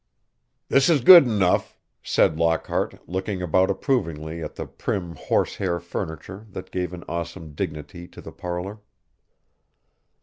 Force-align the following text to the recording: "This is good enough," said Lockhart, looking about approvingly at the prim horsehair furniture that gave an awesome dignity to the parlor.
"This 0.67 0.89
is 0.89 1.01
good 1.01 1.25
enough," 1.27 1.77
said 2.01 2.39
Lockhart, 2.39 3.07
looking 3.07 3.43
about 3.43 3.69
approvingly 3.69 4.41
at 4.41 4.55
the 4.55 4.65
prim 4.65 5.15
horsehair 5.15 5.79
furniture 5.79 6.47
that 6.49 6.71
gave 6.71 6.91
an 6.91 7.03
awesome 7.07 7.53
dignity 7.53 8.07
to 8.07 8.19
the 8.19 8.31
parlor. 8.31 8.79